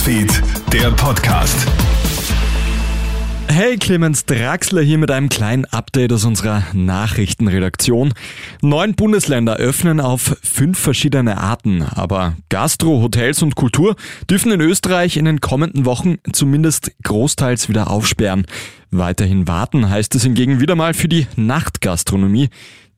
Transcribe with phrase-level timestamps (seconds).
[0.00, 1.66] Newsfeed, der Podcast.
[3.48, 8.14] Hey, Clemens Draxler hier mit einem kleinen Update aus unserer Nachrichtenredaktion.
[8.62, 13.94] Neun Bundesländer öffnen auf fünf verschiedene Arten, aber Gastro, Hotels und Kultur
[14.30, 18.46] dürfen in Österreich in den kommenden Wochen zumindest großteils wieder aufsperren.
[18.90, 22.48] Weiterhin warten heißt es hingegen wieder mal für die Nachtgastronomie.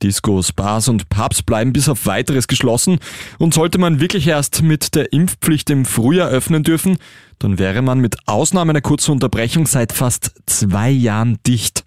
[0.03, 2.99] Discos, Bars und Pubs bleiben bis auf weiteres geschlossen
[3.39, 6.99] und sollte man wirklich erst mit der Impfpflicht im Frühjahr öffnen dürfen,
[7.39, 11.85] dann wäre man mit Ausnahme einer kurzen Unterbrechung seit fast zwei Jahren dicht.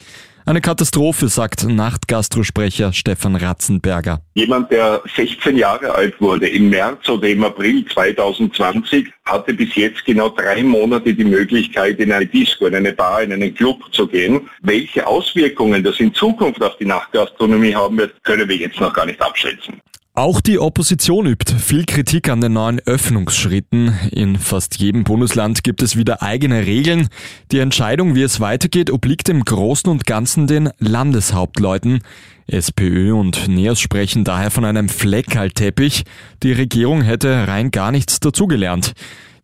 [0.48, 4.22] Eine Katastrophe, sagt Nachtgastrosprecher Stefan Ratzenberger.
[4.36, 10.05] Jemand, der 16 Jahre alt wurde im März oder im April 2020, hatte bis jetzt
[10.05, 14.05] genau drei Monate die Möglichkeit, in eine Disco, in eine Bar, in einen Club zu
[14.05, 14.48] gehen.
[14.62, 19.08] Welche Auswirkungen das in Zukunft auf die Nachtgastronomie haben wird, können wir jetzt noch gar
[19.08, 19.81] nicht abschätzen.
[20.17, 23.93] Auch die Opposition übt viel Kritik an den neuen Öffnungsschritten.
[24.11, 27.09] In fast jedem Bundesland gibt es wieder eigene Regeln.
[27.52, 31.99] Die Entscheidung, wie es weitergeht, obliegt im Großen und Ganzen den Landeshauptleuten.
[32.47, 36.05] SPÖ und NEOS sprechen daher von einem Fleckerlteppich.
[36.44, 38.94] Die Regierung hätte rein gar nichts dazugelernt.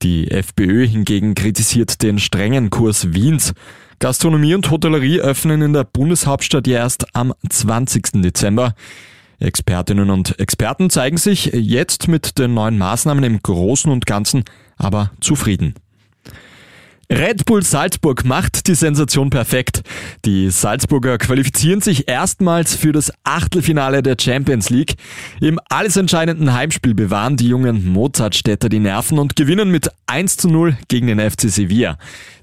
[0.03, 3.52] Die FPÖ hingegen kritisiert den strengen Kurs Wiens.
[4.00, 8.22] Gastronomie und Hotellerie öffnen in der Bundeshauptstadt ja erst am 20.
[8.22, 8.73] Dezember.
[9.42, 14.44] Expertinnen und Experten zeigen sich jetzt mit den neuen Maßnahmen im Großen und Ganzen
[14.78, 15.75] aber zufrieden.
[17.11, 19.81] Red Bull Salzburg macht die Sensation perfekt.
[20.23, 24.95] Die Salzburger qualifizieren sich erstmals für das Achtelfinale der Champions League.
[25.42, 30.47] Im alles entscheidenden Heimspiel bewahren die jungen Mozartstädter die Nerven und gewinnen mit 1 zu
[30.47, 31.97] 0 gegen den FC Sevilla.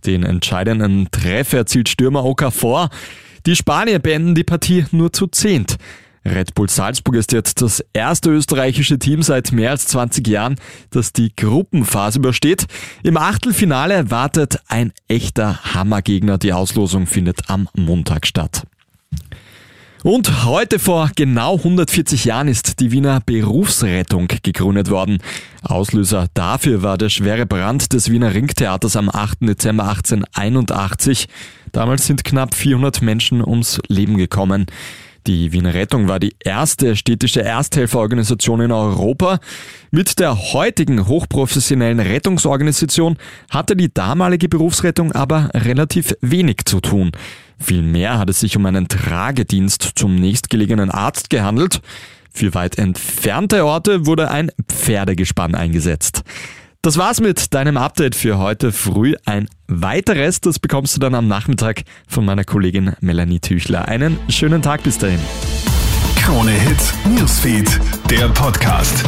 [0.05, 2.91] Den entscheidenden Treffer erzielt Stürmer Okafor.
[3.47, 5.79] Die Spanier beenden die Partie nur zu zehnt.
[6.31, 10.57] Red Bull Salzburg ist jetzt das erste österreichische Team seit mehr als 20 Jahren,
[10.91, 12.67] das die Gruppenphase übersteht.
[13.03, 16.39] Im Achtelfinale wartet ein echter Hammergegner.
[16.39, 18.63] Die Auslosung findet am Montag statt.
[20.05, 25.19] Und heute vor genau 140 Jahren ist die Wiener Berufsrettung gegründet worden.
[25.63, 29.39] Auslöser dafür war der schwere Brand des Wiener Ringtheaters am 8.
[29.41, 31.27] Dezember 1881.
[31.73, 34.67] Damals sind knapp 400 Menschen ums Leben gekommen.
[35.29, 39.41] Die Wiener Rettung war die erste städtische Ersthelferorganisation in Europa.
[39.91, 43.19] Mit der heutigen hochprofessionellen Rettungsorganisation
[43.51, 47.13] hatte die damalige Berufsrettung aber relativ wenig zu tun.
[47.59, 51.83] Vielmehr hat es sich um einen Tragedienst zum nächstgelegenen Arzt gehandelt.
[52.33, 56.23] Für weit entfernte Orte wurde ein Pferdegespann eingesetzt.
[56.83, 59.15] Das war's mit deinem Update für heute früh.
[59.25, 63.89] Ein weiteres, das bekommst du dann am Nachmittag von meiner Kollegin Melanie Tüchler.
[63.89, 65.19] Einen schönen Tag bis dahin.
[66.23, 69.05] Krone Hits, Newsfeed, der Podcast.